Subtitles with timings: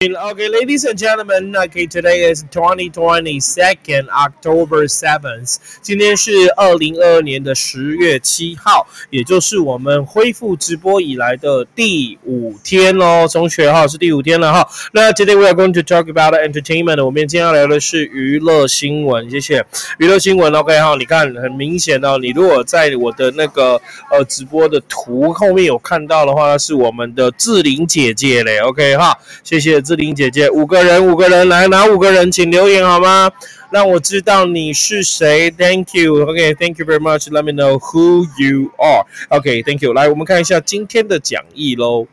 [0.00, 5.56] Okay, ladies and gentlemen, okay, today is 2020 second October seventh.
[5.82, 13.26] 今天是二零二二年的十月七号，也就是我们恢复直播以来的第五天喽。
[13.26, 14.68] 中学号是第五天了哈。
[14.92, 17.04] 那 today we are going to talk about entertainment.
[17.04, 19.28] 我们今天要聊的是娱乐新闻。
[19.28, 19.66] 谢谢
[19.98, 20.54] 娱乐新闻。
[20.54, 23.72] OK 哈，你看很明显哦，你如果在我的那个
[24.12, 28.60] 呃直播的图后面有看到的话，是我们的志玲姐姐嘞。
[28.60, 29.82] OK 哈，谢谢。
[29.88, 33.32] 志玲姐姐，五个人，五个人来，哪五个人，请留言好吗？
[33.70, 35.50] 让我知道你是谁。
[35.50, 36.28] Thank you.
[36.28, 37.30] OK, thank you very much.
[37.30, 39.06] Let me know who you are.
[39.30, 39.94] OK, thank you.
[39.94, 42.06] 来，我们看一下今天的讲义喽。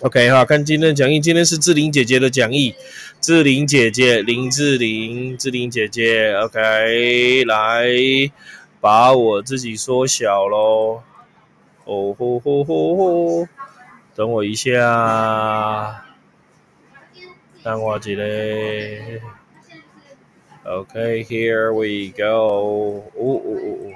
[0.00, 2.74] OK 哈，看今天的讲义，今天是志玲姐姐的讲义。
[3.20, 6.34] 志玲姐姐，林志玲，志玲姐姐。
[6.36, 7.86] OK，来
[8.80, 11.02] 把我自己缩小喽。
[11.84, 13.48] 哦吼吼吼吼，
[14.14, 16.09] 等我一下。
[17.62, 18.22] 等我一个
[20.64, 23.04] ，OK，Here we go。
[23.14, 23.92] 呜呜呜，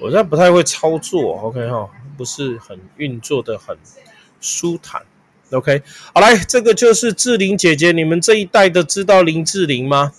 [0.00, 3.76] 我现在不太会操作，OK 哈，不是很运作的很
[4.40, 5.02] 舒坦。
[5.50, 10.12] OK，好来，这个就是志玲姐姐，你们这一代的知道林志玲吗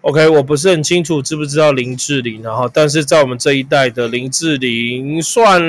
[0.00, 5.62] ？OK，我不是很清楚知不知道林志玲，然后但是在我们这一代的林志玲算。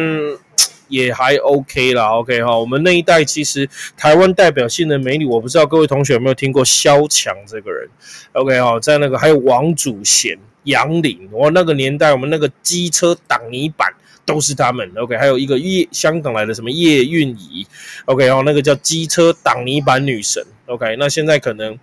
[0.88, 7.88] 也还 OK 啦，OK 哈，我们那一代其实台湾代表性的美女，我不知道各位同学有没有听过萧蔷这个人
[8.34, 13.88] ，OK 哈，在那个还有王祖贤、杨玲，我那个年代，我们那个机车挡泥板
[14.26, 17.66] 都是他们，OK，还有一个叶香港来的什么叶蕴仪
[18.06, 21.78] ，OK 哈，那个叫机车挡泥板女神，OK，那现在可能。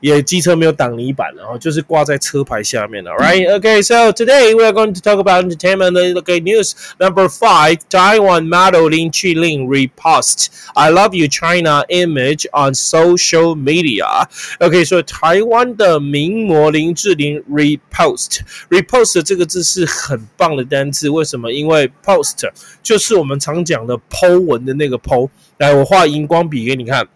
[0.00, 5.92] 也机车没有挡泥板，然后就是挂在车牌下面了 Right, OK, so today we are going to talk about entertainment.
[6.18, 12.74] Okay, news number five: Taiwan model Lin Qiling repost "I love you China" image on
[12.74, 14.28] social media.
[14.60, 21.50] Okay, 说台湾的名模林志玲 repost repost 这个字是很棒的单词，为什么？
[21.50, 22.48] 因为 post
[22.82, 25.28] 就是我们常讲的 po 文的那个 po。
[25.58, 27.08] 来，我画荧光笔给你看。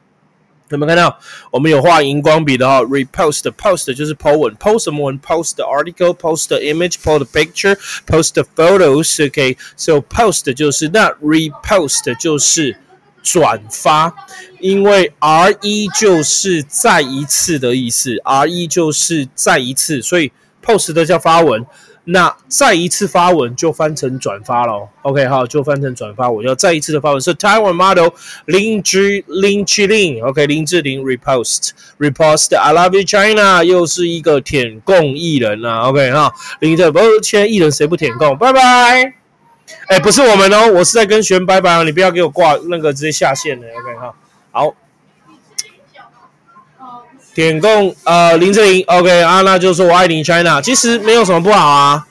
[0.70, 1.19] 有没有看到？
[1.50, 9.26] 我们有画荧光笔的哈，repost post 就是 po 文，post 什么文？post article，post image，post picture，post photos。
[9.26, 12.76] OK，so post 就是那 repost 就是
[13.22, 14.14] 转发，
[14.60, 20.30] 因为 R E 就是再一次的意思，R E 就是再一次，所以
[20.64, 21.66] post 的叫发文。
[22.12, 26.28] 那再一次发文就翻成转发了，OK 好，就翻成转发。
[26.28, 28.09] 我要再一次的发文是 Taiwan model
[28.47, 38.37] 林志林志玲，OK 林志玲 repost repost I love you China，又是一个舔共艺人啊，OK 哈，林志不，现在艺人谁不舔共？
[38.37, 39.15] 拜拜。
[39.87, 44.15] 哎，不是我们哦，我是在跟玄拜拜哦，你不要给我挂那个直接下线的，OK 哈，
[44.50, 44.75] 好。
[47.34, 52.06] 点供呃林志玲，OK 啊，那就说我爱你 China，其实没有什么不好啊。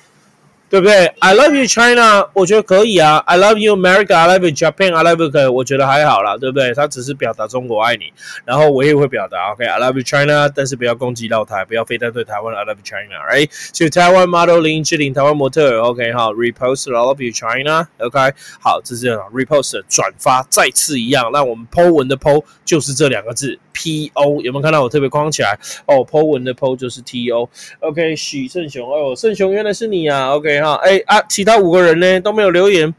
[0.69, 3.17] 对不对？I love you China，我觉得可以啊。
[3.25, 6.71] I love you America，I love you Japan，I love you，我觉得还好啦，对不对？
[6.75, 8.13] 他只是表达中国爱你，
[8.45, 13.49] 然后我也会表达，OK，I love you China，但是不要攻击到台，不要飞弹对台湾，I love you China，right？
[13.73, 25.57] 所以台湾 model 林志玲，台湾模特，OK，好，repost I love you China，OK，好，这是 repost 转发，再次一样，那我们 Po 文的 Po 就是这两个字，PO，有没有看到我特别框起来？
[25.87, 30.58] 哦，Po 文的 Po 就是 TO，OK，许胜雄，哦，胜雄原来是你啊，OK。
[30.61, 32.93] 哈，哎啊，其他五个人呢都没有留言。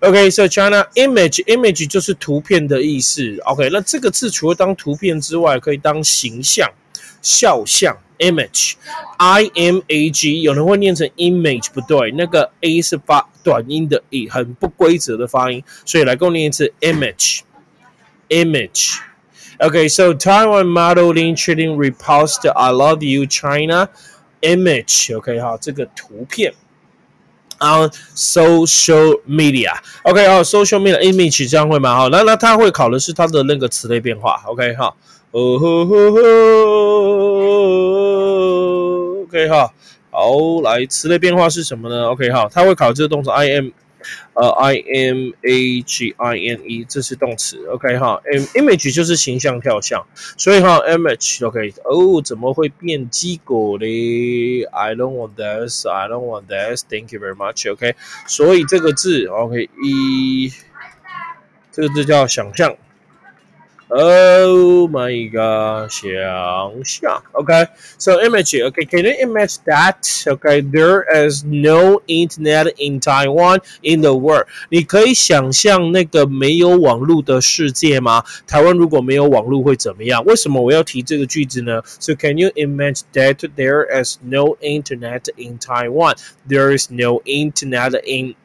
[0.00, 3.36] OK，so China image，image 就是图片的意思。
[3.44, 6.68] OK，那这个字除了当图片之外，可以当形象、
[7.22, 7.96] 肖像。
[8.20, 18.98] image，I M A G，有人会念成 image，不对，那个 A 是发短音的 E，很不规则的发音，所以来跟我念一次 image，image。
[19.58, 23.88] OK，so Taiwan Modeling Trading reposted "I love you China"
[24.42, 25.16] image。
[25.16, 26.54] OK，好，这个图片。
[27.64, 32.10] On social media, OK 哦，social media image 这样会吗好。
[32.10, 34.94] 那那他会考的是它的那个词类变化，OK 哈，
[35.30, 36.20] 哦吼吼吼
[39.22, 39.72] ，OK 哈，
[40.10, 43.70] 好，来词类变化是什么呢？OK 哈，他会考这个动作，I am。
[44.34, 48.20] 呃，I M A G I N E，这是动词，OK 哈
[48.54, 50.04] ，image 就是形象跳像，
[50.36, 57.94] 所以哈，image，OK，哦，怎么会变鸡狗嘞？I don't want this，I don't want this，Thank you very much，OK，
[58.26, 60.52] 所以这个字，OK，一，
[61.72, 62.76] 这个字叫想象
[63.91, 70.27] Oh my god，想象，OK。So image, okay, can you imagine that?
[70.27, 74.45] Okay, there is no internet in Taiwan in the world.
[74.69, 78.23] 你可以想象那个没有网络的世界吗？
[78.45, 80.23] 台湾如果没有网络会怎么样？
[80.23, 81.81] 为什么我要提这个句子呢？
[81.99, 86.13] So can you imagine that there is no internet in Taiwan?
[86.47, 88.35] There is no internet in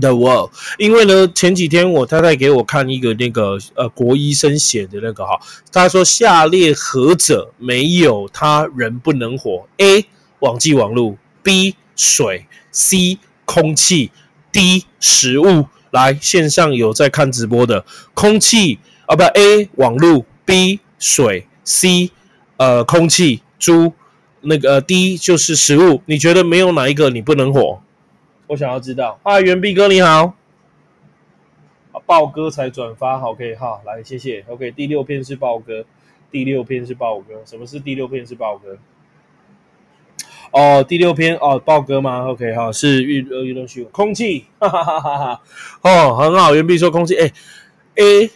[0.00, 5.38] The world，因为呢，前几天我太太给我看一个那个呃国医生写的那个哈，
[5.70, 10.06] 他说下列何者没有他人不能活？A.
[10.38, 11.76] 网际网络，B.
[11.94, 13.18] 水，C.
[13.44, 14.10] 空气
[14.50, 14.86] ，D.
[14.98, 15.66] 食物。
[15.90, 17.84] 来，线上有在看直播的，
[18.14, 19.68] 空气啊不，A.
[19.74, 20.80] 网络，B.
[20.98, 22.10] 水，C.
[22.56, 23.92] 呃空气，猪
[24.40, 26.00] 那个 D 就是食物。
[26.06, 27.82] 你觉得没有哪一个你不能活？
[28.52, 30.34] 我想要知道，嗨，袁碧哥你好，
[31.90, 35.86] 啊，豹哥才转发，OK，哈，来，谢谢，OK，第六篇是豹哥，
[36.30, 38.76] 第六篇是豹哥，什么是第六篇是豹哥？
[40.50, 45.42] 哦，第六篇哦，豹哥吗？OK，好，是运呃运动虚空气，哈哈哈哈哈，
[45.80, 47.32] 哦，很好，袁碧说空气，哎
[47.94, 48.30] ，A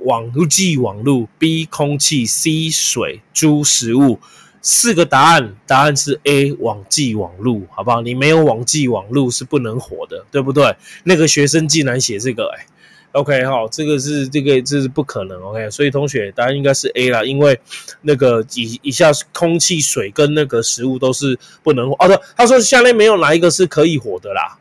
[0.00, 4.20] 网际网路，B 空气，C 水，猪食物。
[4.68, 8.00] 四个答案，答案是 A 网际网路，好不好？
[8.02, 10.74] 你没有网际网路是不能活的，对不对？
[11.04, 12.66] 那个学生竟然写这个，哎
[13.12, 17.56] ，OK 哈，这个是这个这是不可能，OK，所以同学答案应该是 A 啦，因为
[18.02, 21.88] 那个以以下空气、水跟那个食物都是不能。
[21.92, 24.58] 哦，对，他说下列没有哪一个是可以活的啦。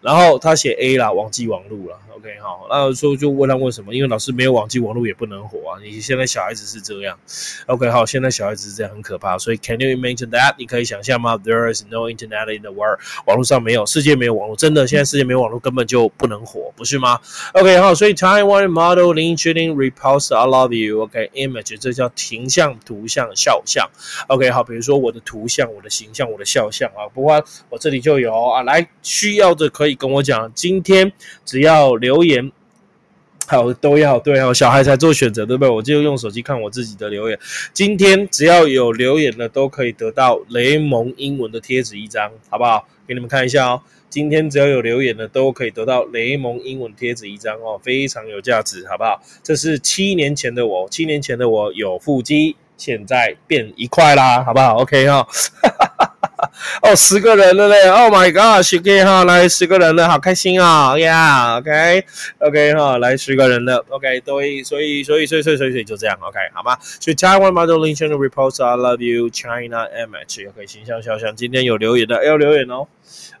[0.00, 3.94] 然后他写 A 啦，网际网路了，OK 好，那说就问他为什么？
[3.94, 5.78] 因为老师没有网际网络也不能活啊。
[5.82, 7.18] 你现在小孩子是这样
[7.66, 10.54] ，OK 好，现在小孩子是这样很可怕，所以 Can you imagine that？
[10.56, 17.18] 你可以想象吗？There is no internet in the world，网络上没有，世界没有网络，真的，现在世界没有网络根本就不能活，不是吗
[17.52, 23.86] ？OK 好，所以 Taiwan model Lin Chuning repulse I love you，OK，image 这叫形象、图像、肖像
[24.28, 29.89] ，OK 好，比如说我的图像、我的形象、我的肖像啊，不过我这里就有啊，来需要的可以。
[29.94, 31.12] 跟我讲，今天
[31.44, 32.50] 只要留言，
[33.46, 35.68] 好都要对哦，小孩才做选择，对不对？
[35.68, 37.38] 我就用手机看我自己的留言。
[37.72, 42.86] 今天只要有留言的，都可以得到雷蒙英文的贴纸一张，好不好？
[43.06, 43.82] 给你们看一下哦。
[44.08, 49.22] 今天只要有留言的，都可以得到雷蒙英文贴纸一张哦，非常有价值，好不好？
[49.42, 55.18] 这是七年前的我，七年前的我有腹肌，现在变一块啦，好不好？OK 哈。
[55.18, 55.26] 哦，
[56.82, 66.76] 哦十个人了嘞！Oh my god，OK 哈，来十个人了，好开心啊！Yeah，OK，OK 哈，来十个人了，OK，所以所以所以所以所以所以就这样，OK 好吗？
[66.80, 72.86] 所以 Taiwan model Lin Chen reports，I love you，China image，OK 形象肖像，今天有留言的要留言哦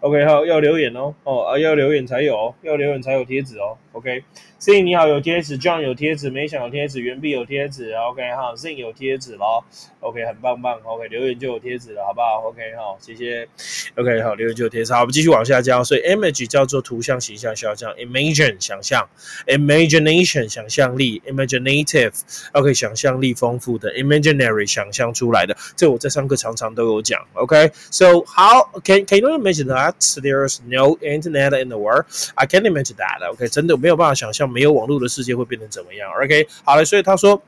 [0.00, 4.24] ，OK 好要留言哦，哦啊要留言才有，要留言才有贴纸哦，OK。
[4.58, 9.64] Z 你好，有贴纸，John 有贴纸，没想有贴纸，袁碧有贴纸，OK 哈，Z 有贴纸咯
[10.00, 13.48] o k 很棒棒，OK 留言就有贴纸了，好不好？OK 哈，谢谢
[13.96, 19.08] ，OK 好，留言就有贴纸，好，我们继续往下教，所以 image 叫做图像、形象、肖像，imagine 想象
[19.46, 32.04] ，imagination 想象力，imaginative，OK 想象力丰富的，imaginary 想象出来的，这我在上课常常都有讲，OK，So how can can you imagine that there's no internet in the world?
[32.34, 34.48] I can't imagine that，OK 真的没有办法想象。
[34.48, 37.42] 没有网络的世界会变成怎么样？OK，好了，所以他说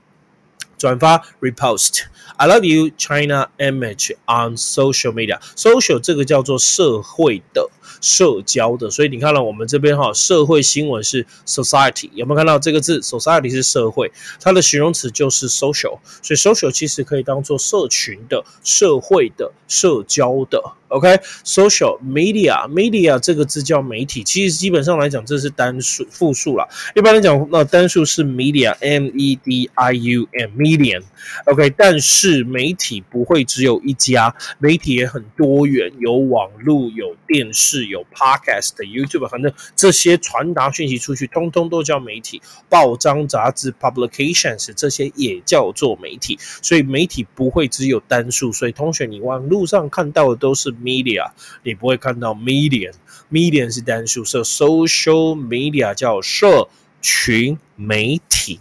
[0.79, 2.05] 转发 repost。
[2.37, 5.39] I love you China image on social media.
[5.55, 7.69] Social 这个叫做社会的、
[8.01, 20.61] 社交的，所以你看到我们这边哈，社会新闻是 society，有没有看到这个字？society 是社会，它的形容词就是 social，所以 social 其实可以当做社群的、社会的、社交的。
[20.93, 26.69] OK，social media，media 这个字叫媒体，其实基本上来讲这是单数、复数啦。
[26.95, 31.03] 一般来讲，那单数是 media，m e d i u m，medium。
[31.47, 42.43] OK，但是媒体不会只有一家，媒体也很多元，有网络、有电视、有 podcast、YouTube，反正这些传达讯息出去，通通都叫媒体。
[42.69, 48.53] 报章、杂志 （publications） 这些也叫做媒体，所以媒体不会只有单数。
[48.53, 50.75] 所以同学，你网路上看到的都是。
[50.83, 51.31] media，
[51.63, 56.69] 你不会看到 medium，medium 是单数，所以 social media 叫社
[57.01, 58.61] 群媒体，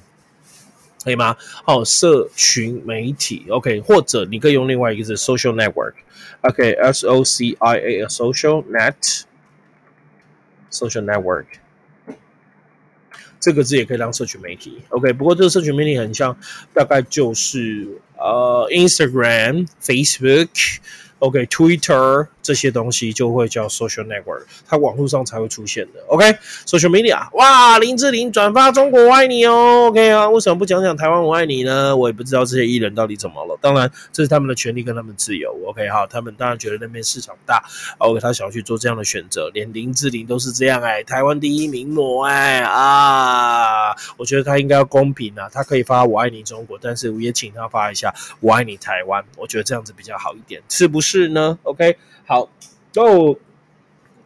[1.04, 1.36] 可以吗？
[1.66, 9.24] 好，社群媒体，OK，或者你可以用另外一个字 social network，OK，S O C I A，social net，social
[11.04, 11.46] network，
[13.40, 16.38] 这个字也可以当社群媒体，OK，不过这个社群媒体很像，
[16.74, 20.80] 大概就是呃，Instagram，Facebook。
[21.22, 26.00] OK，Twitter 这些东西就会叫 social network，它网络上才会出现的。
[26.08, 29.86] OK，social media，哇，林志玲转发中国我爱你哦。
[29.90, 31.96] OK 啊，为什么不讲讲台湾我爱你呢？
[31.96, 33.56] 我也不知道这些艺人到底怎么了。
[33.62, 35.56] 当然，这是他们的权利跟他们自由。
[35.68, 37.64] OK 哈，他们当然觉得那边市场大
[38.00, 39.50] ，OK，他想要去做这样的选择。
[39.54, 43.31] 连林志玲都是这样哎，台湾第一名模哎啊，
[44.22, 51.98] 我觉得他应该要公平啊，他可以发我爱你中国，但是我也请他发一下我爱你台湾，我觉得这样子比较好一点，是不是呢？OK。
[52.28, 52.48] 好，
[52.98, 53.36] 哦，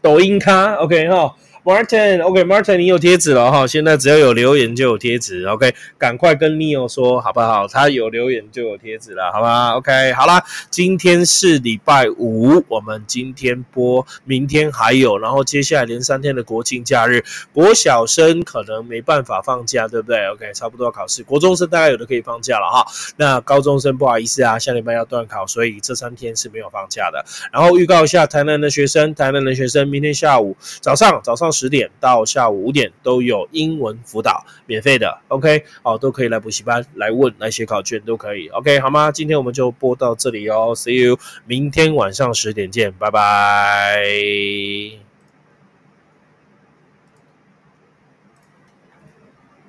[0.02, 1.34] 抖音咖，OK 哈。
[1.66, 3.66] Martin，OK，Martin，你有贴纸了哈。
[3.66, 7.68] 现在只要有留言就有贴纸，OK，赶快跟 Neo 说好不好？
[7.68, 22.86] 他有留言就有贴纸了，好吧？OK，好啦，今天是礼拜五，我们今天播，明天还有，然后接下来连三天的国庆假日，国小生可能没办法放假，对不对？OK，差不多要考试，国中生大概有的可以放假了哈。
[23.18, 27.26] 那高中生不好意思啊，下礼拜要断考，所以这三天是没有放假的。
[27.52, 31.55] 然后预告一下，台南的学生，台南的学生，明天下午早上早上。
[31.56, 39.12] 十点到下午五点都有英文辅导，免费的，OK，好，都可以来补习班来问来写考卷都可以，OK，好吗？
[39.12, 45.15] 今天我们就播到这里哦，See you，明天晚上十点见，拜拜。